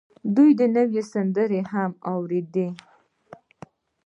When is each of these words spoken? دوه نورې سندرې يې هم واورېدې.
دوه 0.35 0.65
نورې 0.75 1.01
سندرې 1.11 1.59
يې 1.65 1.69
هم 1.71 1.91
واورېدې. 1.99 2.67